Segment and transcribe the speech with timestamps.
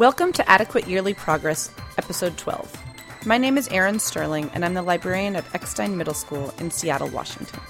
[0.00, 3.26] Welcome to Adequate Yearly Progress, Episode 12.
[3.26, 7.10] My name is Erin Sterling, and I'm the librarian at Eckstein Middle School in Seattle,
[7.10, 7.60] Washington.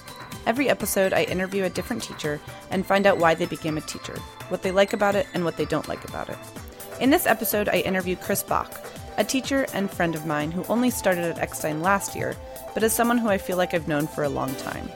[0.46, 2.38] Every episode, I interview a different teacher
[2.70, 4.16] and find out why they became a teacher,
[4.48, 6.38] what they like about it, and what they don't like about it.
[7.00, 8.80] In this episode, I interview Chris Bach,
[9.16, 12.36] a teacher and friend of mine who only started at Eckstein last year,
[12.74, 14.88] but is someone who I feel like I've known for a long time.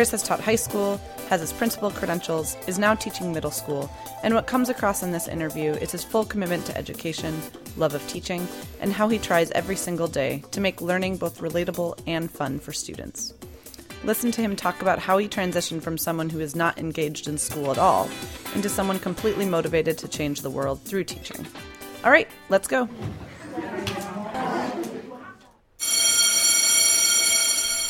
[0.00, 0.98] Chris has taught high school,
[1.28, 3.90] has his principal credentials, is now teaching middle school,
[4.22, 7.38] and what comes across in this interview is his full commitment to education,
[7.76, 8.48] love of teaching,
[8.80, 12.72] and how he tries every single day to make learning both relatable and fun for
[12.72, 13.34] students.
[14.02, 17.36] Listen to him talk about how he transitioned from someone who is not engaged in
[17.36, 18.08] school at all
[18.54, 21.46] into someone completely motivated to change the world through teaching.
[22.04, 22.88] All right, let's go.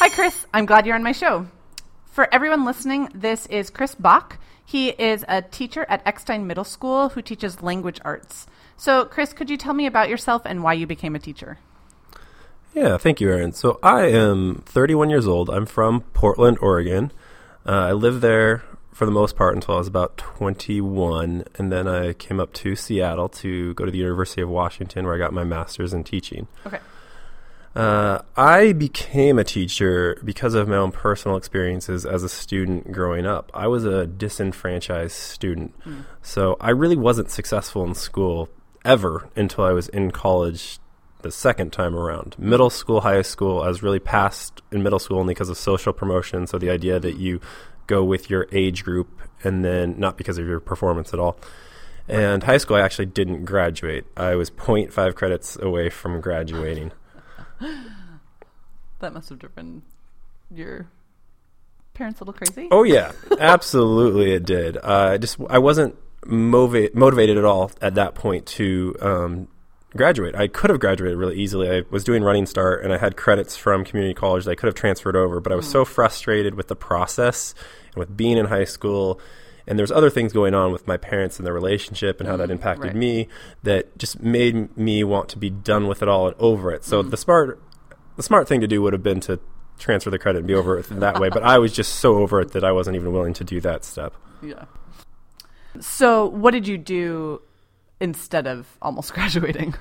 [0.01, 0.45] Hi, Chris.
[0.53, 1.47] I'm glad you're on my show.
[2.11, 4.39] For everyone listening, this is Chris Bach.
[4.65, 8.49] He is a teacher at Eckstein Middle School who teaches language arts.
[8.77, 11.59] So, Chris, could you tell me about yourself and why you became a teacher?
[12.75, 13.53] Yeah, thank you, Erin.
[13.53, 15.51] So, I am 31 years old.
[15.51, 17.13] I'm from Portland, Oregon.
[17.65, 21.87] Uh, I lived there for the most part until I was about 21, and then
[21.87, 25.33] I came up to Seattle to go to the University of Washington, where I got
[25.33, 26.49] my master's in teaching.
[26.67, 26.81] Okay.
[27.75, 33.27] Uh, I became a teacher because of my own personal experiences as a student growing
[33.27, 33.51] up.
[33.55, 36.05] I was a disenfranchised student, mm.
[36.21, 38.49] so I really wasn't successful in school
[38.85, 40.81] ever until I was in college
[41.23, 42.37] the second time around.
[42.39, 45.93] Middle school, high school, I was really passed in middle school only because of social
[45.93, 46.47] promotion.
[46.47, 47.41] So the idea that you
[47.87, 51.37] go with your age group and then not because of your performance at all.
[52.09, 54.05] And high school, I actually didn't graduate.
[54.17, 56.93] I was 0.5 credits away from graduating.
[59.01, 59.83] that must have driven
[60.51, 60.89] your
[61.95, 62.69] parents a little crazy.
[62.71, 64.79] Oh yeah, absolutely, it did.
[64.83, 69.49] Uh, just I wasn't motiva- motivated at all at that point to um,
[69.97, 70.35] graduate.
[70.35, 71.71] I could have graduated really easily.
[71.71, 74.67] I was doing Running Start, and I had credits from community college that I could
[74.67, 75.41] have transferred over.
[75.41, 75.73] But I was mm.
[75.73, 77.55] so frustrated with the process
[77.89, 79.21] and with being in high school
[79.71, 82.49] and there's other things going on with my parents and their relationship and how that
[82.49, 82.97] mm, impacted right.
[82.97, 83.29] me
[83.63, 86.83] that just made me want to be done with it all and over it.
[86.83, 87.09] So mm.
[87.09, 87.63] the smart
[88.17, 89.39] the smart thing to do would have been to
[89.79, 91.29] transfer the credit and be over it in that way.
[91.29, 93.85] But I was just so over it that I wasn't even willing to do that
[93.85, 94.13] step.
[94.43, 94.65] Yeah.
[95.79, 97.41] So what did you do
[98.01, 99.77] instead of almost graduating?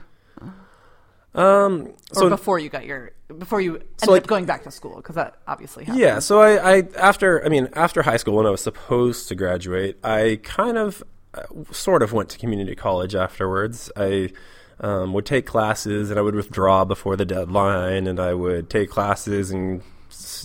[1.36, 4.64] Um, so or before you got your before you ended so like, up going back
[4.64, 6.02] to school because that obviously happened.
[6.02, 6.20] Yeah.
[6.20, 9.98] So I, I after I mean after high school when I was supposed to graduate,
[10.04, 11.04] I kind of
[11.34, 13.92] uh, sort of went to community college afterwards.
[13.96, 14.32] I
[14.80, 18.90] um, would take classes and I would withdraw before the deadline, and I would take
[18.90, 19.84] classes and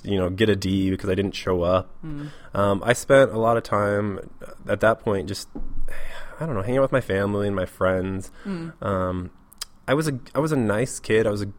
[0.02, 1.90] you know get a D because I didn't show up.
[2.04, 2.30] Mm.
[2.52, 4.28] Um, I spent a lot of time
[4.68, 5.48] at that point just
[6.38, 8.30] I don't know hanging out with my family and my friends.
[8.44, 8.82] Mm.
[8.82, 9.30] Um,
[9.86, 11.26] I was a I was a nice kid.
[11.26, 11.52] I was a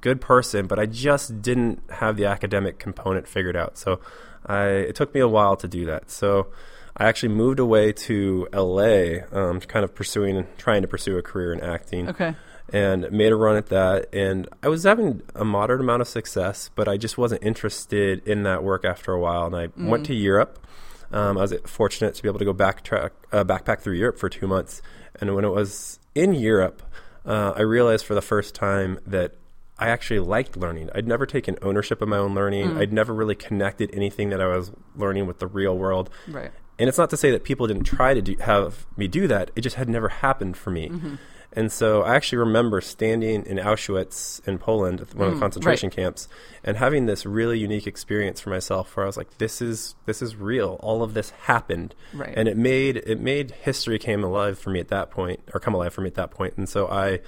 [0.00, 3.78] good person, but I just didn't have the academic component figured out.
[3.78, 4.00] So
[4.46, 6.10] I it took me a while to do that.
[6.10, 6.48] So
[6.96, 11.22] I actually moved away to LA, um, kind of pursuing and trying to pursue a
[11.22, 12.08] career in acting.
[12.10, 12.34] Okay.
[12.72, 16.70] And made a run at that, and I was having a moderate amount of success,
[16.74, 19.44] but I just wasn't interested in that work after a while.
[19.44, 19.88] And I mm.
[19.88, 20.64] went to Europe.
[21.10, 24.30] Um, I was fortunate to be able to go backtrack, uh, backpack through Europe for
[24.30, 24.80] two months.
[25.20, 26.82] And when it was in Europe,
[27.24, 29.34] uh, I realized for the first time that
[29.78, 30.90] I actually liked learning.
[30.94, 32.70] I'd never taken ownership of my own learning.
[32.70, 32.78] Mm.
[32.78, 36.10] I'd never really connected anything that I was learning with the real world.
[36.28, 36.52] Right.
[36.78, 39.50] And it's not to say that people didn't try to do, have me do that.
[39.56, 40.88] It just had never happened for me.
[40.88, 41.14] Mm-hmm.
[41.54, 45.88] And so I actually remember standing in Auschwitz in Poland, one of the mm, concentration
[45.88, 45.96] right.
[45.96, 46.28] camps,
[46.64, 50.22] and having this really unique experience for myself, where I was like, "This is this
[50.22, 50.78] is real.
[50.80, 52.32] All of this happened." Right.
[52.36, 55.74] And it made it made history came alive for me at that point, or come
[55.74, 56.56] alive for me at that point.
[56.56, 57.20] And so I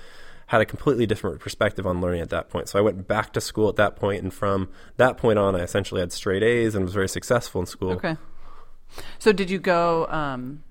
[0.46, 2.68] had a completely different perspective on learning at that point.
[2.68, 5.60] So I went back to school at that point, and from that point on, I
[5.60, 7.92] essentially had straight A's and was very successful in school.
[7.92, 8.16] Okay.
[9.18, 10.62] So did you go um,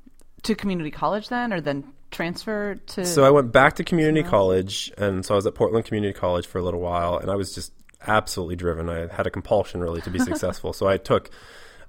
[0.44, 3.06] to community college then, or then transfer to?
[3.06, 6.48] So I went back to community college, and so I was at Portland Community College
[6.48, 7.74] for a little while, and I was just
[8.06, 8.90] absolutely driven.
[8.90, 11.30] I had a compulsion really to be successful, so I took.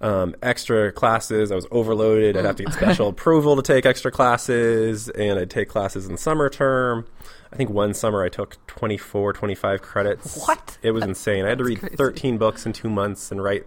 [0.01, 1.51] Um, extra classes.
[1.51, 2.37] I was overloaded.
[2.37, 6.19] I'd have to get special approval to take extra classes, and I'd take classes in
[6.19, 7.07] summer term.
[7.55, 10.47] I think one summer I took 24, 25 credits.
[10.47, 10.77] What?
[10.83, 11.47] It was insane.
[11.47, 11.97] I had to read crazy.
[11.97, 13.65] 13 books in two months and write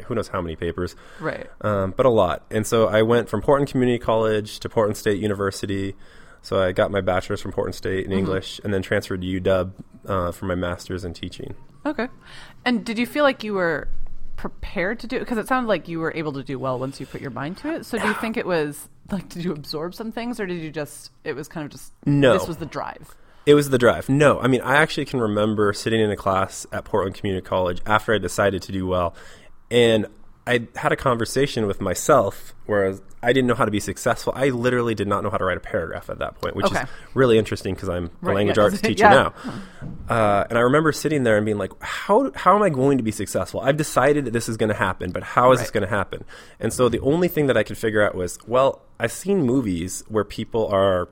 [0.00, 0.96] who knows how many papers.
[1.20, 1.48] Right.
[1.60, 2.44] Um, but a lot.
[2.50, 5.94] And so I went from Portland Community College to Portland State University.
[6.42, 8.18] So I got my bachelor's from Portland State in mm-hmm.
[8.18, 9.72] English and then transferred to UW
[10.06, 11.54] uh, for my master's in teaching.
[11.86, 12.08] Okay.
[12.64, 13.88] And did you feel like you were
[14.36, 15.20] prepared to do it?
[15.20, 17.58] Because it sounded like you were able to do well once you put your mind
[17.58, 17.86] to it.
[17.86, 20.70] So do you think it was like did you absorb some things, or did you
[20.70, 22.32] just it was kind of just No.
[22.32, 23.14] This was the drive.
[23.44, 24.08] It was the drive.
[24.08, 27.80] No, I mean, I actually can remember sitting in a class at Portland Community College
[27.86, 29.14] after I decided to do well,
[29.72, 30.06] and
[30.46, 33.78] I had a conversation with myself where I, was, I didn't know how to be
[33.78, 34.32] successful.
[34.34, 36.80] I literally did not know how to write a paragraph at that point, which Okay.
[36.82, 38.64] is really interesting because I'm a language yeah.
[38.64, 39.10] arts teacher Yeah.
[39.10, 39.34] now.
[40.08, 43.04] Uh, and I remember sitting there and being like, how, how am I going to
[43.04, 43.60] be successful?
[43.60, 46.24] I've decided that this is going to happen, but how is this going to happen?
[46.58, 50.02] And so the only thing that I could figure out was, well, I've seen movies
[50.08, 51.08] where people are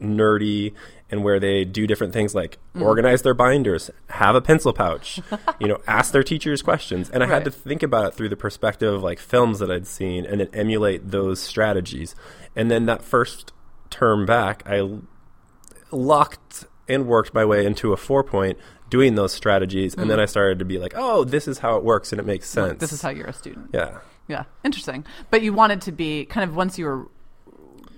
[0.00, 0.74] nerdy
[1.10, 2.82] and where they do different things like Mm.
[2.82, 5.20] organize their binders, have a pencil pouch,
[5.58, 7.10] you know, ask their teachers questions.
[7.10, 9.86] And I had to think about it through the perspective of like films that I'd
[9.86, 12.14] seen and then emulate those strategies.
[12.54, 13.52] And then that first
[13.90, 15.02] term back, I l-
[15.90, 18.58] locked and worked my way into a four point
[18.88, 19.94] doing those strategies.
[19.94, 22.26] And then I started to be like, oh, this is how it works and it
[22.26, 22.74] makes sense.
[22.74, 22.78] Mm.
[22.80, 23.70] This is how you're a student.
[23.72, 23.98] Yeah.
[24.28, 25.04] Yeah, interesting.
[25.30, 27.08] But you wanted to be kind of once you were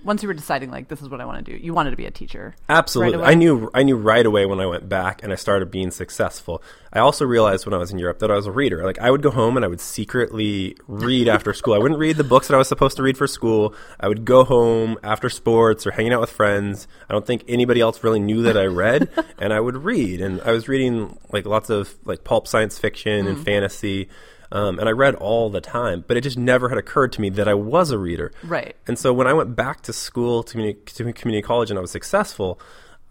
[0.03, 1.57] once you were deciding like this is what I want to do.
[1.57, 2.55] You wanted to be a teacher.
[2.69, 3.15] Absolutely.
[3.19, 3.27] away?
[3.27, 6.61] I knew I knew right away when I went back and I started being successful.
[6.91, 8.83] I also realized when I was in Europe that I was a reader.
[8.83, 11.73] Like I would go home and I would secretly read after school.
[11.73, 13.73] I wouldn't read the books that I was supposed to read for school.
[13.99, 16.87] I would go home after sports or hanging out with friends.
[17.09, 19.09] I don't think anybody else really knew that I read
[19.39, 23.25] and I would read and I was reading like lots of like pulp science fiction
[23.25, 23.29] Mm.
[23.29, 24.09] and fantasy.
[24.53, 27.29] Um, and I read all the time, but it just never had occurred to me
[27.31, 28.31] that I was a reader.
[28.43, 28.75] Right.
[28.87, 31.81] And so when I went back to school, to community, to community college, and I
[31.81, 32.59] was successful,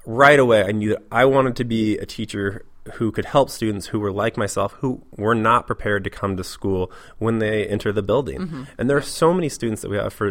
[0.07, 3.87] right away I knew that I wanted to be a teacher who could help students
[3.89, 7.93] who were like myself, who were not prepared to come to school when they enter
[7.93, 8.39] the building.
[8.39, 8.63] Mm-hmm.
[8.79, 10.31] And there are so many students that we have for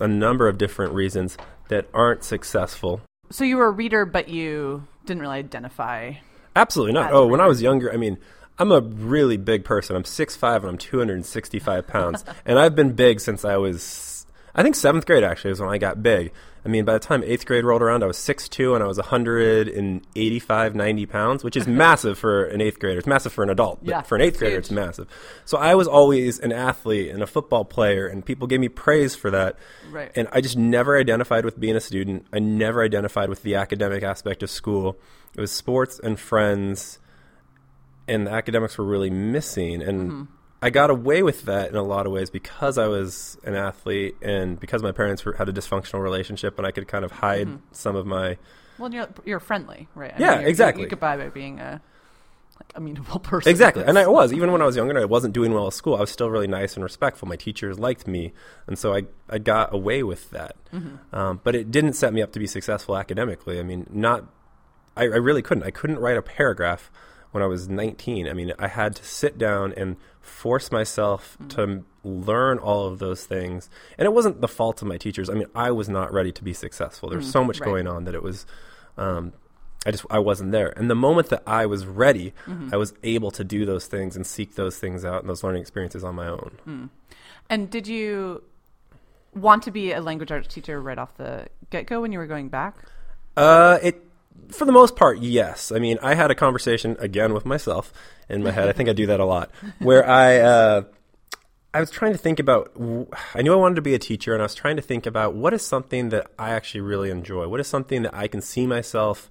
[0.00, 1.36] a number of different reasons
[1.68, 3.00] that aren't successful.
[3.30, 6.14] So you were a reader, but you didn't really identify.
[6.54, 7.12] Absolutely not.
[7.12, 8.18] Oh, when I was younger, I mean,
[8.58, 9.96] I'm a really big person.
[9.96, 12.24] I'm 6'5 and I'm 265 pounds.
[12.44, 15.78] and I've been big since I was, I think seventh grade actually was when I
[15.78, 16.32] got big.
[16.64, 18.96] I mean, by the time eighth grade rolled around, I was 6'2 and I was
[18.96, 22.98] 185, 90 pounds, which is massive for an eighth grader.
[22.98, 24.60] It's massive for an adult, but Yeah, for an eighth grader, huge.
[24.66, 25.08] it's massive.
[25.44, 29.16] So I was always an athlete and a football player, and people gave me praise
[29.16, 29.56] for that.
[29.90, 30.12] Right.
[30.14, 32.26] And I just never identified with being a student.
[32.32, 34.96] I never identified with the academic aspect of school.
[35.34, 36.98] It was sports and friends,
[38.08, 39.82] and the academics were really missing.
[39.82, 40.22] And Mm-hmm.
[40.64, 44.14] I got away with that in a lot of ways because I was an athlete
[44.22, 47.48] and because my parents were, had a dysfunctional relationship, and I could kind of hide
[47.48, 47.56] Mm-hmm.
[47.72, 48.38] some of my.
[48.78, 50.12] Well, you're you're friendly, right?
[50.14, 50.84] I Yeah, you're- exactly.
[50.84, 51.80] You could buy by being a
[52.60, 53.50] like amenable person.
[53.50, 54.90] Exactly, and I was even when I was younger.
[54.92, 55.96] and I wasn't doing well at school.
[55.96, 57.26] I was still really nice and respectful.
[57.26, 58.32] My teachers liked me,
[58.68, 60.54] and so I I got away with that.
[60.72, 61.12] Mm-hmm.
[61.14, 63.58] Um, but it didn't set me up to be successful academically.
[63.58, 64.26] I mean, not.
[64.96, 65.64] I, I really couldn't.
[65.64, 66.88] I couldn't write a paragraph
[67.32, 68.28] when I was 19.
[68.28, 71.48] I mean, I had to sit down and force myself Mm-hmm.
[71.48, 73.70] to learn all of those things.
[73.96, 75.30] And it wasn't the fault of my teachers.
[75.30, 77.08] I mean, I was not ready to be successful.
[77.08, 77.66] There was so much right.
[77.66, 78.44] going on that it was.
[78.96, 79.32] Um,
[79.86, 80.68] I just I wasn't there.
[80.76, 82.70] And the moment that I was ready, Mm-hmm.
[82.72, 85.62] I was able to do those things and seek those things out and those learning
[85.62, 86.58] experiences on my own.
[86.68, 86.88] Mm.
[87.50, 88.42] And did you
[89.34, 92.26] want to be a language arts teacher right off the get go when you were
[92.26, 92.76] going back?
[93.36, 94.04] Uh, it
[94.48, 95.72] for the most part, yes.
[95.72, 97.92] I mean, I had a conversation again with myself
[98.28, 98.68] in my head.
[98.68, 100.82] I think I do that a lot, where I uh,
[101.74, 102.72] I was trying to think about.
[103.34, 105.34] I knew I wanted to be a teacher, and I was trying to think about
[105.34, 107.48] what is something that I actually really enjoy.
[107.48, 109.30] What is something that I can see myself,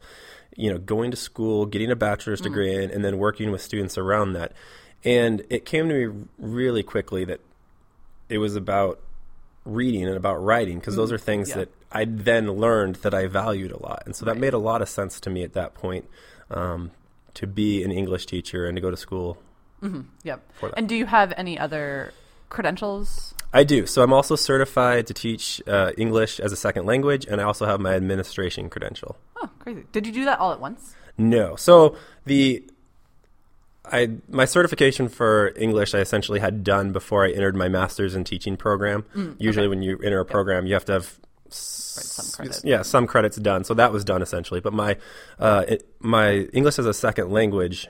[0.56, 3.98] you know, going to school, getting a bachelor's degree in, and then working with students
[3.98, 4.54] around that.
[5.04, 7.42] And it came to me really quickly that
[8.30, 9.00] it was about
[9.66, 11.58] reading and about writing because those are things yeah.
[11.58, 14.82] that I then learned that I valued a lot, and so that made a lot
[14.82, 16.06] of sense to me at that point
[16.50, 16.92] um,
[17.36, 19.38] to be an English teacher and to go to school.
[20.24, 20.52] Yep.
[20.60, 20.78] For that.
[20.78, 22.14] And do you have any other
[22.50, 23.34] credentials?
[23.54, 23.86] I do.
[23.86, 27.66] So I'm also certified to teach uh, English as a second language, and I also
[27.66, 29.18] have my administration credential.
[29.42, 29.86] Oh, crazy!
[29.92, 30.96] Did you do that all at once?
[31.18, 31.56] No.
[31.56, 32.64] So the
[33.86, 38.24] I my certification for English I essentially had done before I entered my master's in
[38.24, 39.06] teaching program.
[39.40, 41.20] Usually, when you enter a program, you have to have
[41.50, 42.64] some credits.
[42.64, 43.64] yeah some credits done.
[43.64, 44.60] So that was done essentially.
[44.60, 44.98] But my
[45.40, 47.88] uh, it, my English as a second language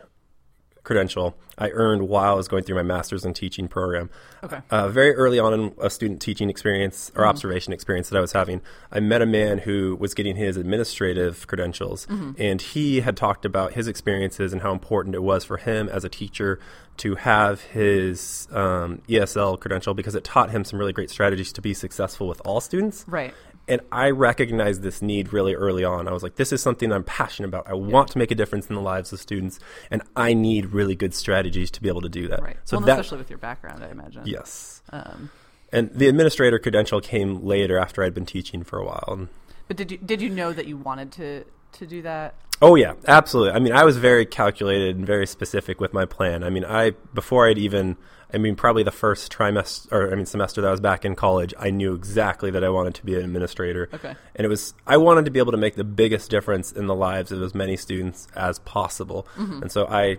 [0.83, 4.09] credential I earned while I was going through my master's in teaching program.
[4.43, 4.59] Okay.
[4.71, 8.31] Uh, very early on in a student teaching experience or observation experience that I was
[8.31, 8.61] having,
[8.91, 12.07] I met a man who was getting his administrative credentials,
[12.37, 16.03] and he had talked about his experiences and how important it was for him as
[16.03, 16.59] a teacher
[16.97, 21.61] to have his um, ESL credential because it taught him some really great strategies to
[21.61, 23.05] be successful with all students.
[23.07, 23.33] Right.
[23.71, 26.07] And I recognized this need really early on.
[26.09, 27.69] I was like, this is something I'm passionate about.
[27.69, 29.59] I want to make a difference in the lives of students,
[29.89, 32.41] and I need really good strategies to be able to do that.
[32.43, 32.57] Right.
[32.65, 34.23] So well, that, especially with your background, I imagine.
[34.25, 34.81] yes.
[34.89, 35.29] Um,
[35.71, 39.29] And the administrator credential came later after I'd been teaching for a while.
[39.69, 41.45] But did you did you know that you wanted to
[41.79, 42.35] to do that?
[42.61, 43.53] Oh yeah, absolutely.
[43.53, 46.43] I mean, I was very calculated and very specific with my plan.
[46.43, 47.95] I mean, I before I'd even,
[48.33, 51.15] I mean, probably the first trimester or I mean semester that I was back in
[51.15, 53.89] college, I knew exactly that I wanted to be an administrator.
[53.93, 54.15] Okay.
[54.35, 56.95] And it was I wanted to be able to make the biggest difference in the
[56.95, 59.27] lives of as many students as possible.
[59.37, 59.63] Mm-hmm.
[59.63, 60.17] And so I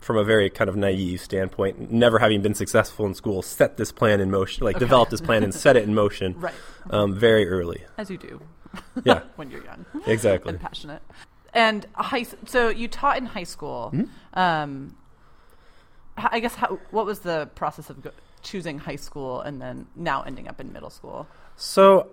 [0.00, 3.90] from a very kind of naive standpoint, never having been successful in school, set this
[3.90, 6.54] plan in motion, like developed this plan and set it in motion Right.
[6.90, 7.82] um, very early.
[7.98, 8.40] As you do
[9.04, 10.50] Yeah, when you're young exactly.
[10.50, 11.02] and passionate.
[11.54, 13.88] And high, so you taught in high school.
[13.90, 14.04] Hmm?
[14.34, 14.96] Um,
[16.16, 20.22] I guess how what was the process of go- choosing high school and then now
[20.22, 21.26] ending up in middle school?
[21.56, 22.08] So,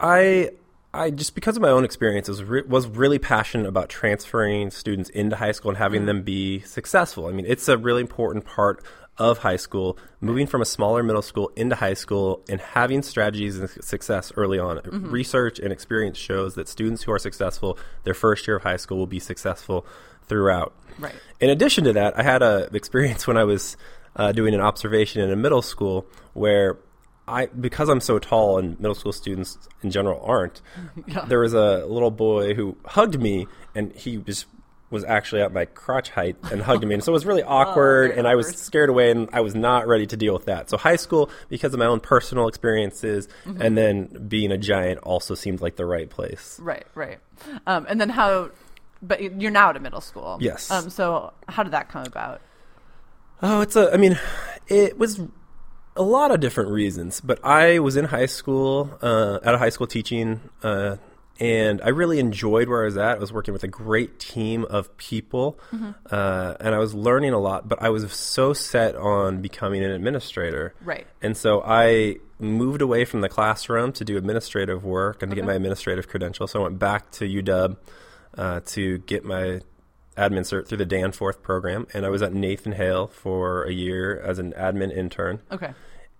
[0.00, 0.50] I
[0.92, 5.36] I just because of my own experiences re- was really passionate about transferring students into
[5.36, 6.06] high school and having mm.
[6.06, 7.26] them be successful.
[7.26, 8.82] I mean, it's a really important part
[9.18, 13.58] of high school, moving from a smaller middle school into high school and having strategies
[13.58, 14.78] and success early on.
[14.78, 15.10] Mm-hmm.
[15.10, 18.98] Research and experience shows that students who are successful their first year of high school
[18.98, 19.86] will be successful
[20.26, 20.74] throughout.
[20.98, 21.14] Right.
[21.40, 23.76] In addition to that, I had a experience when I was
[24.16, 26.78] uh, doing an observation in a middle school where
[27.28, 30.62] I, because I'm so tall and middle school students in general aren't,
[31.06, 31.24] Yeah.
[31.26, 34.46] there was a little boy who hugged me and he just
[34.88, 36.94] was actually at my crotch height and hugged me.
[36.94, 39.56] And so it was really awkward very and I was scared away and I was
[39.56, 40.70] not ready to deal with that.
[40.70, 45.34] So high school, because of my own personal experiences and then being a giant also
[45.34, 46.58] seemed like the right place.
[46.62, 47.18] Right, right.
[47.66, 48.50] Um, and then how?
[49.02, 50.38] But you're now at a middle school.
[50.40, 50.70] Yes.
[50.70, 52.40] Um, so how did that come about?
[53.42, 53.92] Oh, it's a.
[53.92, 54.18] I mean,
[54.68, 55.20] it was
[55.96, 57.20] a lot of different reasons.
[57.20, 60.96] But I was in high school, uh, at a high school teaching, uh,
[61.38, 63.16] and I really enjoyed where I was at.
[63.16, 65.58] I was working with a great team of people,
[66.10, 67.68] uh, and I was learning a lot.
[67.68, 71.06] But I was so set on becoming an administrator, Right.
[71.20, 75.44] and so I moved away from the classroom to do administrative work and to get
[75.44, 76.46] my administrative credential.
[76.46, 77.76] So I went back to UW
[78.36, 79.60] uh, to get my
[80.16, 84.18] admin cert through the Danforth program, and I was at Nathan Hale for a year
[84.20, 85.42] as an admin intern.
[85.52, 85.72] Okay.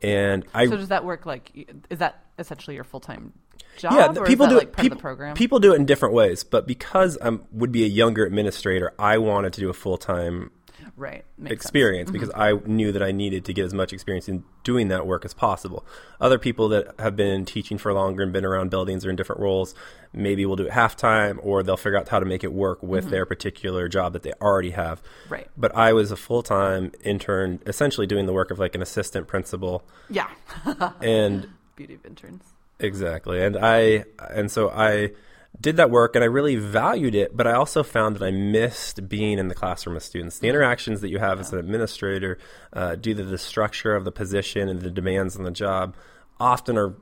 [0.03, 1.25] And I So does that work?
[1.25, 1.51] Like,
[1.89, 3.33] is that essentially your full time
[3.79, 3.93] job?
[3.95, 4.77] yeah, or th- is people do like it.
[4.77, 5.35] People, program.
[5.35, 9.19] people do it in different ways, but because I would be a younger administrator, I
[9.19, 10.51] wanted to do a full time
[10.97, 11.25] right.
[11.25, 11.45] Makes sense.
[11.47, 11.53] Mm-hmm.
[11.53, 15.07] experience because I knew that I needed to get as much experience in doing that
[15.07, 15.85] work as possible.
[16.21, 19.41] Other people that have been teaching for longer and been around buildings or in different
[19.41, 19.75] roles,
[20.13, 22.83] maybe will do it half time or they'll figure out how to make it work
[22.83, 25.03] with their particular job that they already have.
[25.03, 25.35] Mm-hmm.
[25.35, 25.49] Right.
[25.57, 29.29] But I was a full time intern, essentially doing the work of like an assistant
[29.29, 30.31] principal, Yeah.
[31.01, 32.43] and Beauty of interns.
[32.81, 33.43] Exactly.
[33.43, 35.13] And I and so I
[35.61, 39.09] did that work and I really valued it, but I also found that I missed
[39.09, 40.39] being in the classroom with students.
[40.39, 42.39] The interactions that you have as an administrator,
[42.73, 45.95] uh, due to the structure of the position and the demands on the job,
[46.39, 46.95] often are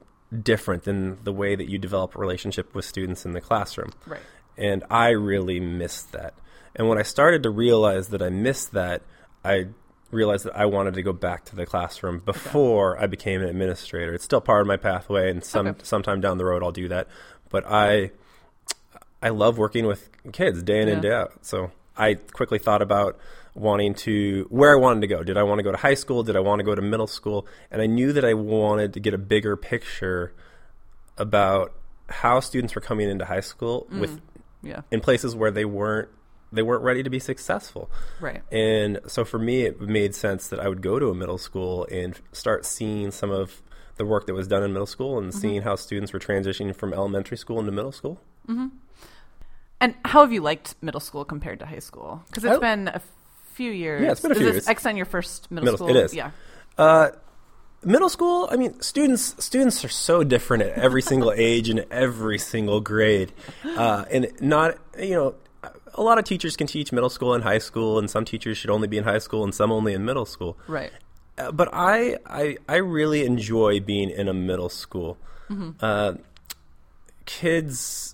[0.43, 3.93] different than the way that you develop a relationship with students in the classroom.
[4.07, 4.21] Right.
[4.57, 6.35] And I really missed that.
[6.77, 9.03] And when I started to realize that I missed that,
[9.45, 9.67] I
[10.11, 14.15] realized that I wanted to go back to the classroom before I became an administrator.
[14.15, 15.81] It's still part of my pathway, and some Okay.
[15.83, 17.09] sometime down the road I'll do that.
[17.51, 18.13] But I
[19.25, 21.33] I love working with kids day in and day out.
[21.43, 23.19] So I quickly thought about
[23.55, 25.23] wanting to where I wanted to go.
[25.23, 26.23] Did I want to go to high school?
[26.23, 27.47] Did I want to go to middle school?
[27.71, 30.33] And I knew that I wanted to get a bigger picture
[31.19, 31.73] about
[32.09, 34.21] how students were coming into high school with
[34.63, 34.83] Yeah.
[34.91, 36.09] in places where they weren't
[36.53, 37.91] they weren't ready to be successful.
[38.21, 38.43] Right.
[38.53, 41.85] And so for me, it made sense that I would go to a middle school
[41.91, 43.61] and start seeing some of
[43.97, 45.25] the work that was done in middle school Mm-hmm.
[45.25, 48.21] and seeing how students were transitioning from elementary school into middle school.
[49.85, 52.23] And how have you liked middle school compared to high school?
[52.29, 53.01] Because it's I- been a
[53.53, 54.01] few years.
[54.03, 54.77] Yeah, it's been a is few this years.
[54.77, 55.97] Exxon your first middle, Middle- school?
[55.97, 56.15] it is.
[56.15, 56.31] Yeah.
[56.79, 57.11] Uh,
[57.85, 62.39] middle school, I mean, students students are so different at every single age and every
[62.39, 63.31] single grade,
[63.77, 65.35] uh, and not you know.
[65.97, 68.71] A lot of teachers can teach middle school and high school, and some teachers should
[68.71, 70.57] only be in high school and some only in middle school.
[70.67, 70.91] Right.
[71.39, 75.19] Uh, but I, I I really enjoy being in a middle school.
[75.81, 76.15] Uh,
[77.27, 78.14] kids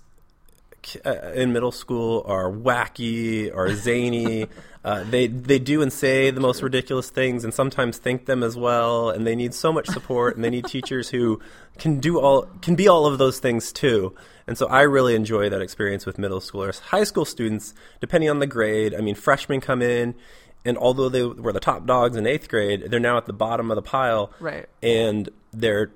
[1.35, 4.47] in middle school are wacky or zany.
[4.85, 8.55] uh, they they do and say the most ridiculous things, and sometimes think them as
[8.57, 9.09] well.
[9.09, 11.39] And they need so much support, and they need teachers who
[11.77, 14.15] can do all can be all of those things too.
[14.47, 16.79] And so I really enjoy that experience with middle schoolers.
[16.79, 20.15] High school students, depending on the grade, I mean, freshmen come in.
[20.63, 23.71] And although they were the top dogs in eighth grade, they're now at the bottom
[23.71, 24.67] of the pile Right.
[24.83, 25.91] and they're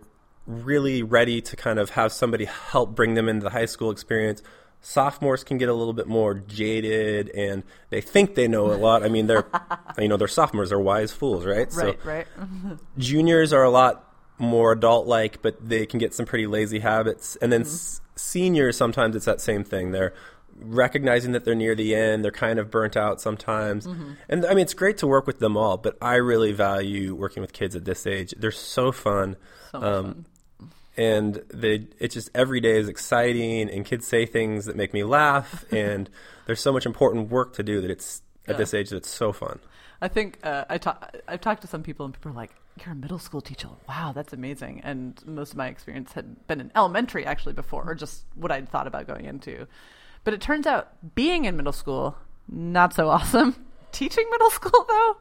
[0.48, 4.42] really ready to kind of have somebody help bring them into the high school experience.
[4.88, 9.04] Sophomores can get a little bit more jaded and they think they know a lot.
[9.04, 9.48] I mean, they're,
[9.98, 11.68] you know, they're sophomores, they're wise fools, right?
[11.74, 12.28] Right, right.
[13.00, 17.36] juniors are a lot more adult like, but they can get some pretty lazy habits.
[17.38, 19.92] And then s- seniors, sometimes it's that same thing.
[19.92, 20.14] They're
[20.58, 23.88] recognizing that they're near the end, they're kind of burnt out sometimes.
[24.30, 27.42] And I mean, it's great to work with them all, but I really value working
[27.42, 28.34] with kids at this age.
[28.38, 29.36] They're so fun.
[29.72, 30.26] So Um, fun.
[30.98, 35.04] And they, it's just every day is exciting, and kids say things that make me
[35.04, 36.10] laugh, and
[36.46, 38.58] there's so much important work to do that it's at Yeah.
[38.58, 39.60] this age that it's so fun.
[40.02, 42.52] I think uh, I ta- I've talked to some people and people are like,
[42.84, 43.70] "You're a middle school teacher.
[43.90, 47.96] Wow, that's amazing." And most of my experience had been in elementary actually before, or
[47.96, 49.68] just what I'd thought about going into.
[50.24, 53.56] But it turns out being in middle school not so awesome.
[53.92, 55.18] Teaching middle school though,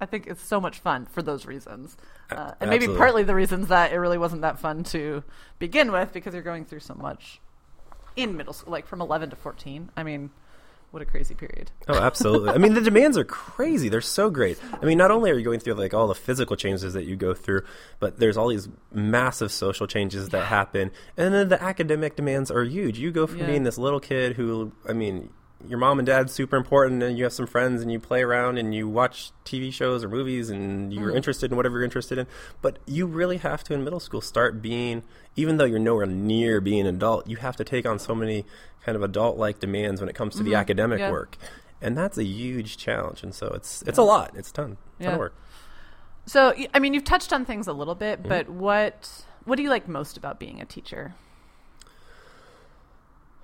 [0.00, 1.96] I think it's so much fun for those reasons,
[2.30, 5.22] uh, and maybe partly the reasons that it really wasn't that fun to
[5.58, 7.40] begin with because you're going through so much
[8.14, 9.90] in middle school, like from 11 to 14.
[9.96, 10.30] I mean,
[10.90, 11.70] what a crazy period.
[11.88, 12.50] Oh, absolutely.
[12.50, 13.88] I mean, the demands are crazy.
[13.88, 14.58] They're so great.
[14.80, 17.16] I mean, not only are you going through like all the physical changes that you
[17.16, 17.62] go through,
[17.98, 22.64] but there's all these massive social changes that happen, and then the academic demands are
[22.64, 22.98] huge.
[22.98, 23.46] You go from Yeah.
[23.46, 25.30] being this little kid who, I mean,
[25.66, 28.58] your mom and dad's super important, and you have some friends, and you play around,
[28.58, 31.16] and you watch TV shows or movies, and you're Mm-hmm.
[31.16, 32.26] interested in whatever you're interested in.
[32.62, 35.02] But you really have to in middle school start being,
[35.34, 38.44] even though you're nowhere near being an adult, you have to take on so many
[38.84, 41.06] kind of adult-like demands when it comes to the academic Mm-hmm.
[41.06, 41.10] Yeah.
[41.12, 41.36] work
[41.82, 44.76] and that's a huge challenge and so it's it's a lot it's a ton, ton
[45.00, 45.12] Yeah.
[45.12, 45.34] of work
[46.24, 48.28] So, I mean, you've touched on things a little bit, Mm-hmm.
[48.28, 51.14] but what what do you like most about being a teacher?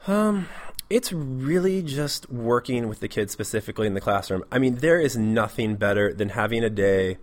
[0.07, 0.49] Um,
[0.91, 4.45] it's really just working with the kids specifically in the classroom.
[4.53, 7.19] I mean there is nothing better than having a day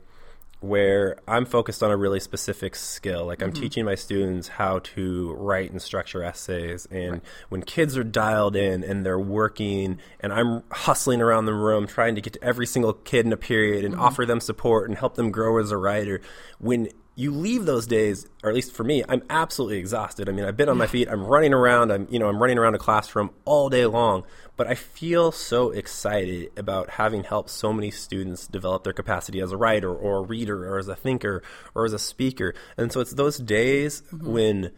[0.61, 3.25] where i'm focused on a really specific skill.
[3.25, 3.61] Like i'm mm-hmm.
[3.61, 8.83] teaching my students how to write and structure essays and when kids are dialed in
[8.83, 12.93] and they're working and i'm hustling around the room trying to get to every single
[12.93, 14.03] kid in a period and mm-hmm.
[14.03, 16.19] offer them support and help them grow as a writer
[16.57, 20.29] when you leave those days, or at least for me, I'm absolutely exhausted.
[20.29, 21.09] I mean, I've been on my feet.
[21.09, 21.91] I'm running around.
[21.91, 24.23] I'm, you know, I'm running around a classroom all day long.
[24.55, 29.51] But I feel so excited about having helped so many students develop their capacity as
[29.51, 31.43] a writer, or a reader, or as a thinker,
[31.75, 32.53] or as a speaker.
[32.77, 34.31] And so it's those days mm-hmm.
[34.31, 34.71] when,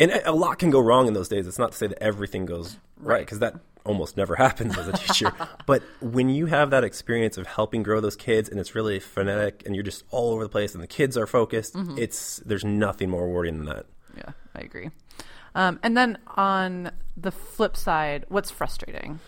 [0.00, 1.46] and a a lot can go wrong in those days.
[1.46, 4.92] It's not to say that everything goes right, because that almost never happens as a
[4.92, 5.32] teacher.
[5.66, 9.62] but when you have that experience of helping grow those kids, and it's really phonetic,
[9.66, 13.10] and you're just all over the place, and the kids are focused, it's there's nothing
[13.10, 13.86] more rewarding than that.
[14.16, 14.90] Yeah, I agree.
[15.54, 19.20] Um, and then on the flip side, what's frustrating?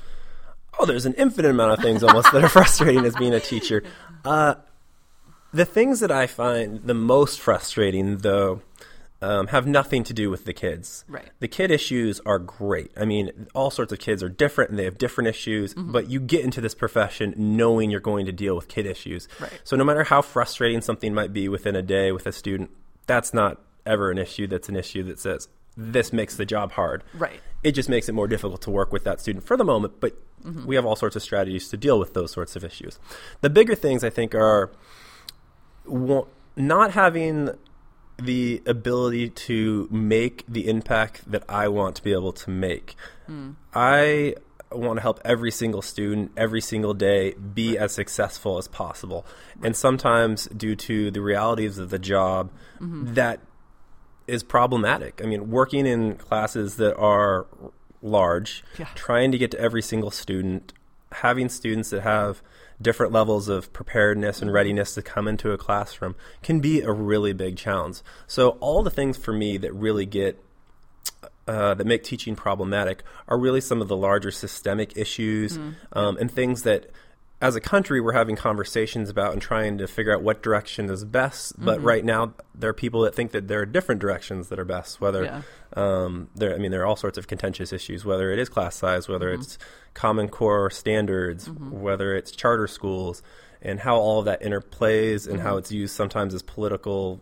[0.78, 3.82] Oh, there's an infinite amount of things almost that are frustrating as being a teacher.
[4.24, 4.56] Uh,
[5.52, 8.60] the things that I find the most frustrating, though,
[9.22, 11.04] um, have nothing to do with the kids.
[11.08, 11.30] Right.
[11.40, 12.90] The kid issues are great.
[12.96, 15.92] I mean, all sorts of kids are different and they have different issues, Mm-hmm.
[15.92, 19.26] but you get into this profession knowing you're going to deal with kid issues.
[19.40, 19.60] Right.
[19.64, 22.70] So no matter how frustrating something might be within a day with a student,
[23.06, 27.04] that's not ever an issue that's an issue that says, this makes the job hard
[27.14, 27.40] Right.
[27.62, 30.16] it just makes it more difficult to work with that student for the moment, but
[30.64, 32.98] we have all sorts of strategies to deal with those sorts of issues.
[33.40, 34.70] The bigger things, I think, are
[36.56, 37.50] not having
[38.18, 42.96] the ability to make the impact that I want to be able to make.
[43.26, 43.52] Hmm.
[43.74, 44.36] I
[44.72, 49.24] want to help every single student every single day be as successful as possible.
[49.62, 52.50] And sometimes, due to the realities of the job,
[52.80, 53.14] mm-hmm.
[53.14, 53.40] that
[54.26, 55.20] is problematic.
[55.22, 57.46] I mean, working in classes that are
[58.02, 58.88] large, Yeah.
[58.94, 60.72] trying to get to every single student,
[61.12, 62.42] having students that have
[62.80, 67.32] different levels of preparedness and readiness to come into a classroom can be a really
[67.32, 68.00] big challenge.
[68.26, 70.42] So, all the things for me that really get
[71.48, 75.56] uh, that make teaching problematic are really some of the larger systemic issues
[75.92, 76.90] um, and things that
[77.40, 81.04] as a country we're having conversations about and trying to figure out what direction is
[81.04, 81.86] best but mm-hmm.
[81.86, 85.00] right now there are people that think that there are different directions that are best
[85.00, 85.42] whether Yeah.
[85.74, 88.76] um, there i mean there are all sorts of contentious issues whether it is class
[88.76, 89.42] size whether mm-hmm.
[89.42, 89.58] it's
[89.94, 91.80] common core standards mm-hmm.
[91.80, 93.22] whether it's charter schools
[93.62, 97.20] and how all of that interplays and how it's used sometimes as political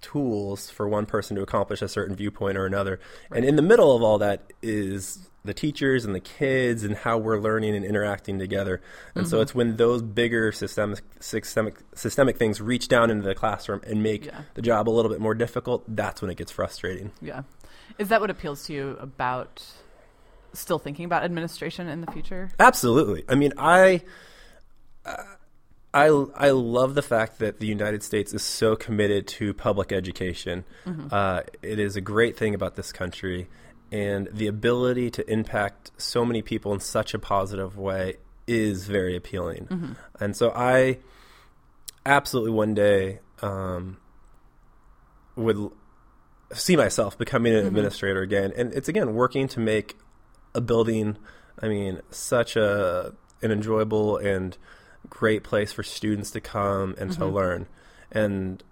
[0.00, 3.00] tools for one person to accomplish a certain viewpoint or another.
[3.32, 7.16] And in the middle of all that is the teachers and the kids and how
[7.18, 8.80] we're learning and interacting together.
[9.14, 13.80] And so it's when those bigger systemic systemic systemic things reach down into the classroom
[13.86, 14.42] and make Yeah.
[14.54, 17.12] the job a little bit more difficult, that's when it gets frustrating.
[17.22, 17.42] Yeah.
[17.98, 19.64] Is that what appeals to you about
[20.52, 22.50] still thinking about administration in the future?
[22.58, 23.24] Absolutely.
[23.28, 24.02] I mean, I
[25.04, 25.16] uh,
[25.94, 30.64] I, I love the fact that the United States is so committed to public education.
[30.84, 31.08] Mm-hmm.
[31.10, 33.48] Uh, it is a great thing about this country,
[33.92, 39.16] and the ability to impact so many people in such a positive way is very
[39.16, 39.66] appealing.
[39.66, 39.92] Mm-hmm.
[40.20, 40.98] And so I
[42.04, 43.98] absolutely one day um,
[45.36, 45.70] would
[46.52, 47.68] see myself becoming an mm-hmm.
[47.68, 48.52] administrator again.
[48.56, 49.96] And it's again working to make
[50.54, 51.16] a building,
[51.60, 54.56] I mean, such a an enjoyable and
[55.10, 57.20] great place for students to come and mm-hmm.
[57.20, 57.66] to learn.
[58.10, 58.62] And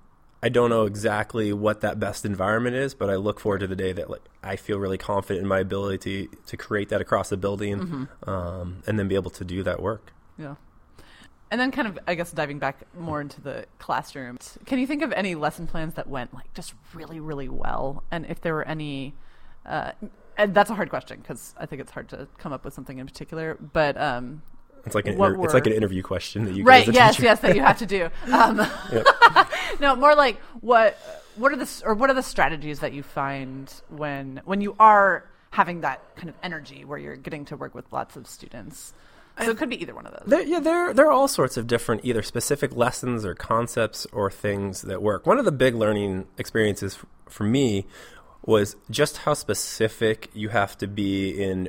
[0.45, 3.75] I don't know exactly what that best environment is, but I look forward to the
[3.75, 7.31] day that like I feel really confident in my ability to, to create that across
[7.31, 8.29] the building, mm-hmm.
[8.29, 10.13] um, and then be able to do that work.
[10.37, 10.57] Yeah.
[11.51, 15.01] And then, kind of, I guess, diving back more into the classroom, can you think
[15.01, 18.05] of any lesson plans that went like just really, really well?
[18.11, 19.15] And if there were any,
[19.65, 19.93] uh,
[20.37, 22.99] and that's a hard question because I think it's hard to come up with something
[22.99, 23.55] in particular.
[23.55, 24.43] But um,
[24.85, 26.87] it's like an inter- were, it's like an interview question that you right.
[26.87, 28.11] yes, yes, that you have to do.
[28.31, 28.59] Um,
[29.81, 30.99] no, more like what
[31.37, 35.29] what are the or what are the strategies that you find when when you are
[35.51, 38.93] having that kind of energy where you're getting to work with lots of students?
[39.43, 40.23] So it could be either one of those.
[40.27, 44.31] There, yeah, there there are all sorts of different either specific lessons or concepts or
[44.31, 45.27] things that work.
[45.27, 47.87] One of the big learning experiences f- for me
[48.45, 51.69] was just how specific you have to be in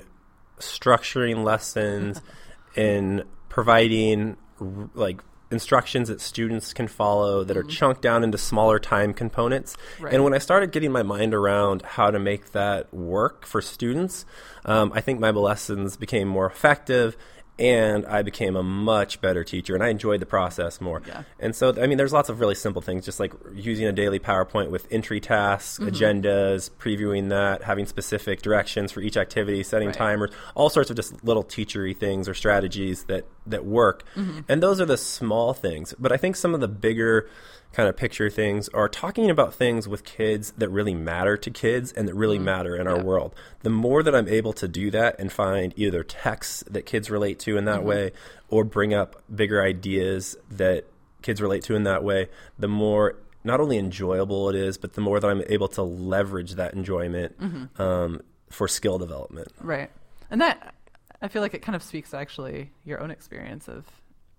[0.60, 2.22] structuring lessons,
[2.76, 7.68] in providing r- like instructions that students can follow that mm-hmm.
[7.68, 9.78] are chunked down into smaller time components.
[10.00, 10.14] Right.
[10.14, 14.26] And when I started getting my mind around how to make that work for students,
[14.66, 17.16] um, I think my lessons became more effective
[17.58, 21.02] and I became a much better teacher, and I enjoyed the process more.
[21.08, 21.24] Yeah.
[21.40, 24.20] And so, I mean, there's lots of really simple things, just like using a daily
[24.20, 25.96] PowerPoint with entry tasks, mm-hmm.
[25.96, 29.98] agendas, previewing that, having specific directions for each activity, setting right.
[29.98, 34.04] timers, all sorts of just little teachery things or strategies that that work.
[34.16, 34.42] Mm-hmm.
[34.50, 35.94] And those are the small things.
[35.98, 37.30] But I think some of the bigger
[37.76, 41.92] kind of picture things are talking about things with kids that really matter to kids
[41.92, 42.46] and that really mm-hmm.
[42.46, 42.94] matter in yeah.
[42.94, 43.36] our world.
[43.64, 47.38] The more that I'm able to do that and find either texts that kids relate
[47.46, 47.88] to in that mm-hmm.
[47.88, 48.12] way
[48.50, 50.86] or bring up bigger ideas that
[51.22, 52.28] kids relate to in that way,
[52.60, 56.54] the more not only enjoyable it is, but the more that I'm able to leverage
[56.56, 57.82] that enjoyment mm-hmm.
[57.82, 59.50] um, for skill development.
[59.60, 59.90] Right.
[60.30, 60.76] And that,
[61.22, 63.86] I feel like it kind of speaks to actually your own experience of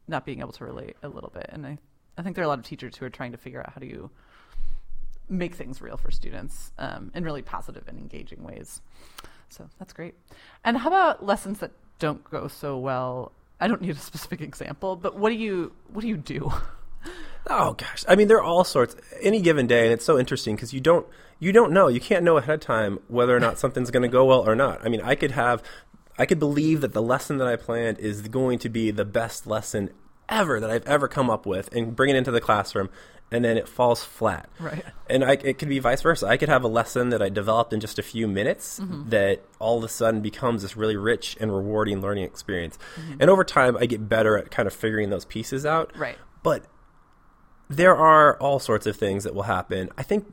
[0.08, 1.46] not being able to relate a little bit.
[1.50, 1.78] And I
[2.18, 3.80] I think there are a lot of teachers who are trying to figure out how
[3.80, 4.10] do you
[5.28, 8.80] make things real for students um, in really positive and engaging ways.
[9.48, 10.14] So that's great.
[10.64, 13.32] And how about lessons that don't go so well?
[13.60, 16.52] I don't need a specific example, but what do you what do you do?
[17.48, 18.96] Oh gosh, I mean there are all sorts.
[19.20, 21.06] Any given day, and it's so interesting because you don't
[21.38, 21.86] you don't know.
[21.86, 24.56] You can't know ahead of time whether or not something's going to go well or
[24.56, 24.84] not.
[24.84, 25.62] I mean, I could have
[26.18, 29.46] I could believe that the lesson that I planned is going to be the best
[29.46, 29.90] lesson
[30.28, 32.90] ever that I've ever come up with and bring it into the classroom
[33.30, 34.48] and then it falls flat.
[34.60, 34.84] Right.
[35.08, 36.26] And I, it could be vice versa.
[36.26, 39.08] I could have a lesson that I developed in just a few minutes mm-hmm.
[39.10, 42.78] that all of a sudden becomes this really rich and rewarding learning experience.
[42.96, 43.16] Mm-hmm.
[43.20, 45.96] And over time, I get better at kind of figuring those pieces out.
[45.96, 46.18] Right.
[46.42, 46.66] But
[47.68, 49.90] there are all sorts of things that will happen.
[49.98, 50.26] I think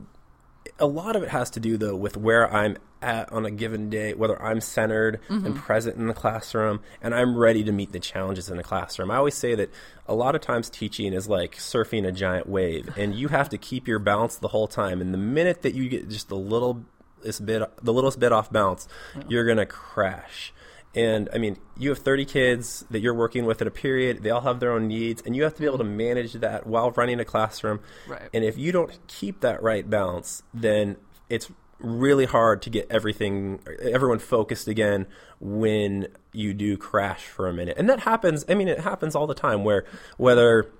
[0.78, 3.90] a lot of it has to do though with where I'm at on a given
[3.90, 5.44] day, whether I'm centered mm-hmm.
[5.44, 9.10] and present in the classroom and I'm ready to meet the challenges in the classroom.
[9.10, 9.70] I always say that
[10.08, 13.58] a lot of times teaching is like surfing a giant wave and you have to
[13.58, 15.00] keep your balance the whole time.
[15.00, 16.84] And the minute that you get just the little
[17.22, 19.22] this bit the littlest bit off balance, yeah.
[19.28, 20.52] you're gonna crash.
[20.94, 24.22] And I mean, you have 30 kids that you're working with in a period.
[24.22, 26.66] They all have their own needs, and you have to be able to manage that
[26.66, 27.80] while running a classroom.
[28.06, 28.28] Right.
[28.32, 30.96] And if you don't keep that right balance, then
[31.28, 35.06] it's really hard to get everything, everyone focused again
[35.40, 37.76] when you do crash for a minute.
[37.76, 38.44] And that happens.
[38.48, 39.64] I mean, it happens all the time.
[39.64, 39.84] Where
[40.16, 40.70] whether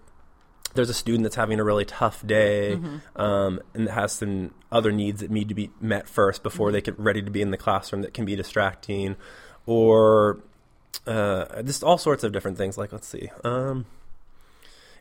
[0.75, 3.21] there's a student that's having a really tough day mm-hmm.
[3.21, 6.75] um, and has some other needs that need to be met first before mm-hmm.
[6.75, 9.17] they get ready to be in the classroom that can be distracting
[9.67, 10.41] or
[11.07, 12.79] uh, just all sorts of different things.
[12.79, 13.87] Like, let's see, um,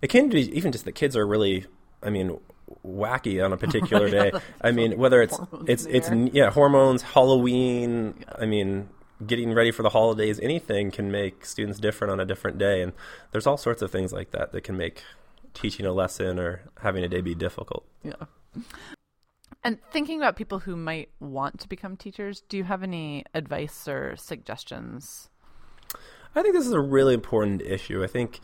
[0.02, 1.66] it can be even just the kids are really,
[2.02, 2.38] I mean,
[2.86, 4.32] wacky on a particular day.
[4.62, 8.16] I mean, whether it's it's it's yeah, hormones, Halloween.
[8.20, 8.34] Yeah.
[8.40, 8.90] I mean,
[9.26, 10.40] getting ready for the holidays.
[10.42, 12.94] Anything can make students different on a different day, and
[13.32, 15.04] there's all sorts of things like that that can make
[15.54, 17.86] teaching a lesson or having a day be difficult.
[18.04, 18.26] Yeah.
[19.64, 23.88] And thinking about people who might want to become teachers, do you have any advice
[23.88, 25.30] or suggestions?
[26.36, 28.04] I think this is a really important issue.
[28.04, 28.42] I think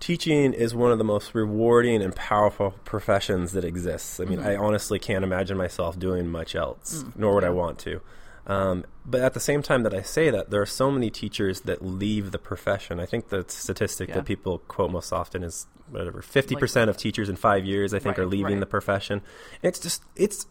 [0.00, 4.18] teaching is one of the most rewarding and powerful professions that exists.
[4.18, 4.48] I mean, mm-hmm.
[4.48, 7.50] I honestly can't imagine myself doing much else, mm, nor would yeah.
[7.50, 8.00] I want to.
[8.46, 11.60] Um, but at the same time that I say that, there are so many teachers
[11.62, 12.98] that leave the profession.
[12.98, 14.16] I think the statistic Yeah.
[14.16, 17.98] that people quote most often is whatever fifty percent of teachers in five years I
[17.98, 18.60] think Right, are leaving right.
[18.60, 19.20] the profession.
[19.62, 20.46] It's just it's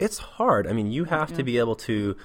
[0.00, 0.66] it's hard.
[0.66, 1.36] I mean, you have Yeah.
[1.36, 2.16] to be able to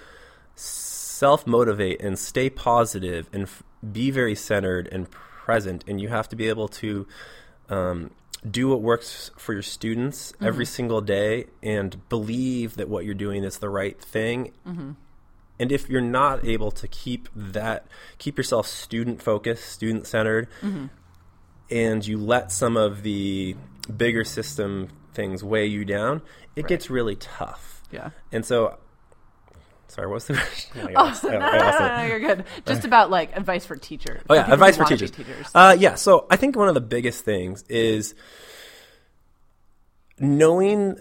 [0.56, 6.28] self motivate and stay positive and f- be very centered and present, and you have
[6.30, 7.08] to be able to
[7.70, 8.12] um,
[8.50, 10.46] do what works for your students Mm-hmm.
[10.46, 14.52] every single day and believe that what you're doing is the right thing.
[14.68, 14.92] Mm-hmm.
[15.62, 17.86] And if you're not able to keep that,
[18.18, 20.86] keep yourself student focused, student centered, Mm-hmm.
[21.70, 23.56] and you let some of the
[23.96, 26.22] bigger system things weigh you down,
[26.56, 26.68] it Right.
[26.70, 27.84] gets really tough.
[27.92, 28.10] Yeah.
[28.32, 28.78] And so,
[29.88, 30.88] sorry, what's the question?
[30.88, 32.46] I Oh, no, no, no, you're good.
[32.66, 34.22] Just about like advice for teachers.
[34.30, 35.48] Oh yeah, advice for wanna teachers.
[35.54, 38.16] Uh, yeah, so I think one of the biggest things is
[40.20, 40.98] knowing,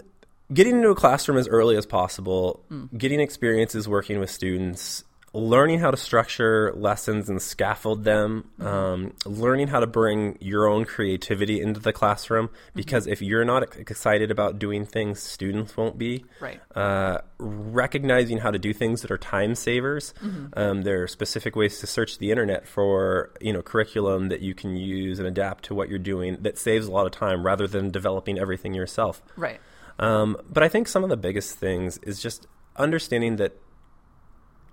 [0.53, 2.63] getting into a classroom as early as possible,
[2.97, 9.69] getting experiences working with students, learning how to structure lessons and scaffold them, um, learning
[9.69, 12.49] how to bring your own creativity into the classroom.
[12.75, 16.59] Because if you're not excited about doing things, students won't be right.
[16.75, 20.13] uh, recognizing how to do things that are time savers.
[20.53, 24.53] Um, there are specific ways to search the internet for you know curriculum that you
[24.53, 27.67] can use and adapt to what you're doing that saves a lot of time rather
[27.67, 29.21] than developing everything yourself.
[29.37, 29.61] Right.
[30.01, 33.53] Um, but I think some of the biggest things is just understanding that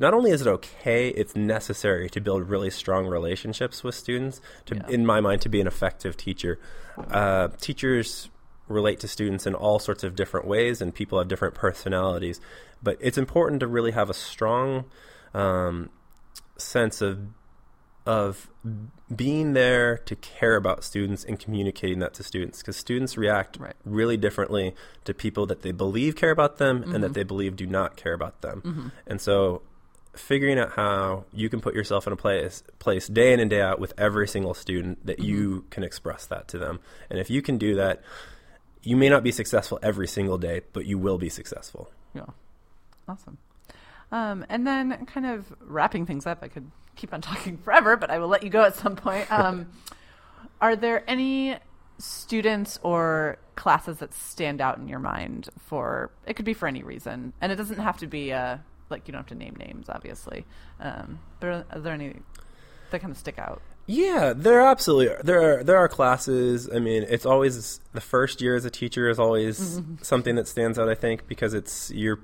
[0.00, 4.40] not only is it okay, it's necessary to build really strong relationships with students.
[4.66, 4.86] To, Yeah.
[4.88, 6.58] in my mind, to be an effective teacher,
[7.10, 8.30] uh, teachers
[8.68, 12.40] relate to students in all sorts of different ways, and people have different personalities.
[12.82, 14.84] But it's important to really have a strong
[15.34, 15.90] um,
[16.56, 17.18] sense of
[18.08, 18.48] of
[19.14, 23.74] being there to care about students and communicating that to students because students react Right.
[23.84, 27.12] really differently to people that they believe care about them and that mm-hmm.
[27.12, 28.62] they believe do not care about them.
[28.64, 28.88] Mm-hmm.
[29.06, 29.60] And so
[30.14, 33.60] figuring out how you can put yourself in a place place day in and day
[33.60, 35.68] out with every single student that you mm-hmm.
[35.68, 36.80] can express that to them.
[37.10, 38.00] And if you can do that,
[38.82, 41.90] you may not be successful every single day, but you will be successful.
[42.14, 42.24] Yeah.
[43.06, 43.36] Awesome.
[44.10, 48.10] Um, and then, kind of wrapping things up, I could keep on talking forever, but
[48.10, 49.26] I will let you go at some point.
[49.38, 49.68] Um,
[50.60, 51.56] are there any
[51.98, 56.10] students or classes that stand out in your mind for?
[56.26, 58.56] It could be for any reason, and it doesn't have to be uh,
[58.90, 60.44] like you don't have to name names, obviously.
[60.80, 62.16] Um, but are, are there any
[62.90, 63.62] that kind of stick out?
[63.86, 66.68] Yeah, there are absolutely there are there are classes.
[66.68, 70.78] I mean, it's always the first year as a teacher is always something that stands
[70.78, 70.88] out.
[70.88, 72.20] I think because it's you're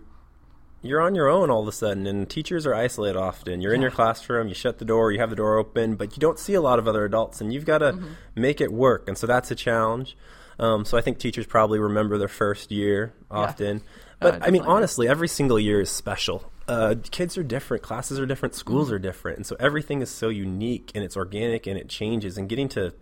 [0.85, 3.61] you're on your own all of a sudden, and teachers are isolated often.
[3.61, 6.20] You're in your classroom, you shut the door, you have the door open, but you
[6.20, 7.99] don't see a lot of other adults, and you've got to
[8.35, 9.09] make it work.
[9.09, 10.16] And so that's a challenge.
[10.59, 13.83] Um, so I think teachers probably remember their first year often.
[14.20, 16.51] But I mean, honestly, every single year is special.
[16.68, 20.29] Uh, kids are different, classes are different, schools are different, and so everything is so
[20.31, 22.38] unique and it's organic and it changes.
[22.38, 22.94] And getting to,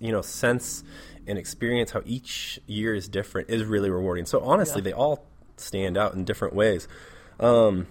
[0.00, 0.84] you know, sense
[1.26, 4.26] and experience how each year is different is really rewarding.
[4.26, 4.84] So honestly, Yeah.
[4.84, 5.24] they all
[5.60, 6.88] stand out in different ways.
[7.40, 7.86] Um,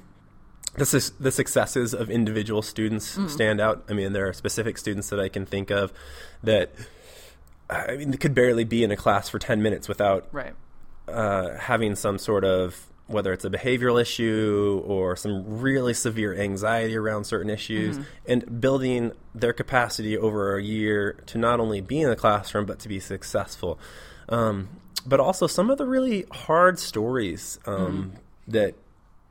[0.75, 3.83] the, the successes of individual students stand out.
[3.89, 5.91] I mean, there are specific students that I can think of
[6.43, 6.71] that
[7.69, 10.53] I mean, could barely be in a class for 10 minutes without Right.
[11.07, 16.95] uh, having some sort of whether it's a behavioral issue or some really severe anxiety
[16.97, 22.09] around certain issues and building their capacity over a year to not only be in
[22.09, 23.79] the classroom but to be successful
[24.27, 24.67] um,
[25.07, 28.13] but also some of the really hard stories um,
[28.47, 28.75] that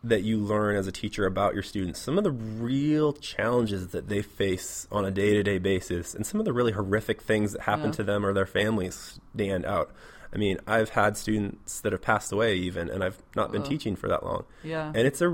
[0.05, 4.09] that you learn as a teacher about your students some of the real challenges that
[4.09, 7.87] they face on a day-to-day basis and some of the really horrific things that happen
[7.87, 7.93] Yeah.
[7.93, 9.91] to them or their families stand out
[10.35, 13.69] I mean, I've had students that have passed away even, and I've not been Ugh.
[13.69, 14.45] teaching for that long.
[14.63, 14.89] Yeah.
[14.89, 15.29] And it's a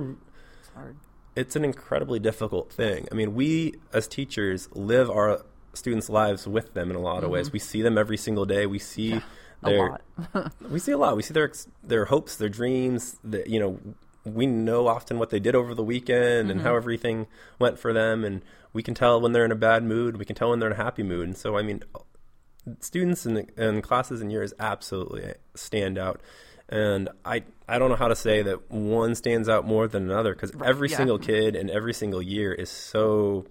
[0.60, 0.96] it's hard.
[1.34, 3.08] it's an incredibly difficult thing.
[3.10, 7.30] I mean, we as teachers live our students' lives with them in a lot of
[7.30, 7.50] ways.
[7.50, 8.66] We see them every single day.
[8.66, 9.26] We see Mm-hmm.
[9.62, 10.52] A their lot.
[10.70, 11.16] we see a lot.
[11.16, 11.50] We see their
[11.82, 13.16] their hopes, their dreams.
[13.24, 13.78] That you know,
[14.24, 16.66] we know often what they did over the weekend and Mm-hmm.
[16.68, 17.26] how everything
[17.58, 20.16] went for them, and we can tell when they're in a bad mood.
[20.16, 21.26] We can tell when they're in a happy mood.
[21.28, 21.82] And so, I mean,
[22.80, 26.20] students and, and classes and years absolutely stand out.
[26.68, 30.32] And I I don't know how to say that one stands out more than another
[30.34, 30.96] because Right, every yeah.
[30.96, 33.44] single kid and every single year is so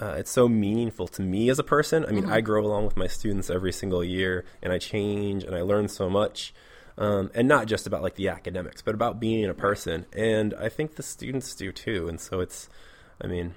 [0.00, 2.04] uh, it's so meaningful to me as a person.
[2.04, 5.54] I mean, I grow along with my students every single year, and I change and
[5.54, 6.52] I learn so much.
[6.96, 10.06] Um, and not just about like the academics, but about being a person.
[10.12, 12.08] And I think the students do too.
[12.08, 12.68] And so it's,
[13.20, 13.54] I mean,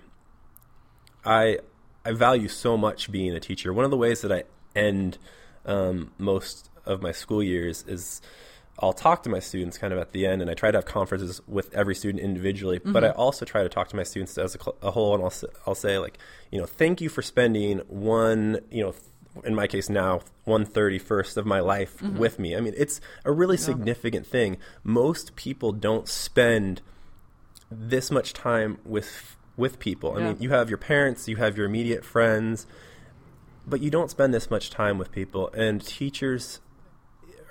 [1.26, 1.60] I
[2.06, 3.74] I value so much being a teacher.
[3.74, 4.44] One of the ways that I
[4.76, 5.18] end
[5.66, 8.22] um, most of my school years is
[8.80, 10.86] I'll talk to my students kind of at the end, and I try to have
[10.86, 12.80] conferences with every student individually.
[12.80, 12.94] Mm-hmm.
[12.94, 15.24] But I also try to talk to my students as a, cl- a whole, and
[15.24, 16.18] I'll, s- I'll say like,
[16.52, 19.04] you know, thank you for spending one, you know, th-
[19.46, 22.18] in my case now, one thirty first of my life Mm-hmm.
[22.18, 22.56] with me.
[22.56, 24.58] I mean, it's a really significant thing.
[24.84, 26.82] Most people don't spend
[27.72, 30.14] this much time with with people.
[30.16, 30.28] I Yeah.
[30.34, 32.68] mean, you have your parents, you have your immediate friends,
[33.66, 35.50] but you don't spend this much time with people.
[35.54, 36.60] And teachers,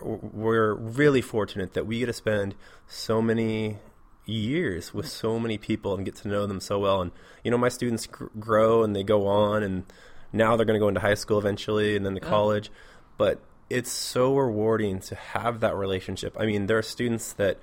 [0.01, 2.55] we're really fortunate that we get to spend
[2.87, 3.79] so many
[4.25, 7.01] years with so many people and get to know them so well.
[7.01, 7.13] And
[7.45, 9.85] you know, my students gr- grow and they go on, and
[10.33, 12.71] now they're going to go into high school eventually, and then to college.
[13.17, 16.37] But it's so rewarding to have that relationship.
[16.39, 17.59] I mean, there are students that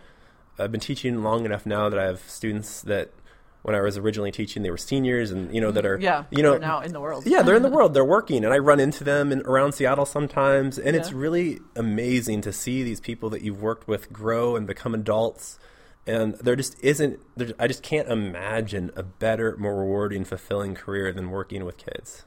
[0.57, 3.11] I've been teaching long enough now that I have students that
[3.63, 6.43] when I was originally teaching, they were seniors, and you know that are Yeah, you
[6.43, 7.25] know now in the world.
[7.25, 7.93] yeah, they're in the world.
[7.93, 12.41] They're working, and I run into them in, around Seattle sometimes, and it's really amazing
[12.41, 15.57] to see these people that you've worked with grow and become adults.
[16.05, 17.19] And there just isn't.
[17.37, 22.25] There, I just can't imagine a better, more rewarding, fulfilling career than working with kids.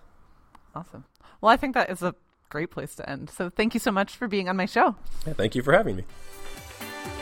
[0.75, 1.05] Awesome.
[1.43, 2.15] Well, I think that is a
[2.49, 3.29] great place to end.
[3.29, 4.97] So thank you so much for being on my show.
[5.27, 6.05] Yeah, thank you for having me.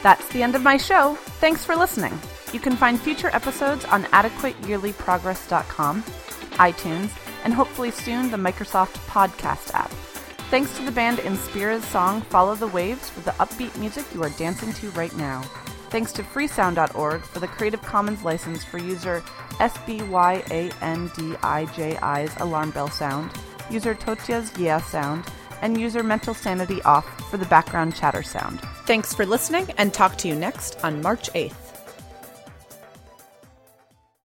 [0.04, 1.16] That's the end of my show.
[1.40, 2.16] Thanks for listening.
[2.54, 7.10] You can find future episodes on adequateyearlyprogress.com, iTunes,
[7.42, 9.90] and hopefully soon the Microsoft Podcast app.
[10.50, 14.30] Thanks to the band Inspira's song Follow the Waves for the upbeat music you are
[14.30, 15.42] dancing to right now.
[15.90, 19.20] Thanks to freesound.org for the Creative Commons license for user
[19.54, 20.00] SBYANDIJI's
[22.40, 23.32] alarm bell sound,
[23.68, 25.24] user Totia's Yeah sound,
[25.60, 28.60] and user Mental Sanity Off for the background chatter sound.
[28.86, 31.63] Thanks for listening and talk to you next on March 8th.